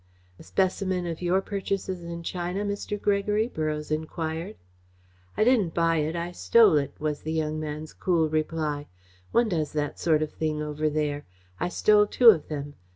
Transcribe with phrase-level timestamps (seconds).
[0.39, 2.99] "A specimen of your purchases in China, Mr.
[2.99, 4.55] Gregory?" Borroughes enquired.
[5.37, 8.87] "I didn't buy it; I stole it," was the young man's cool reply.
[9.31, 11.27] "One does that sort of thing over there.
[11.59, 12.73] I stole two of them.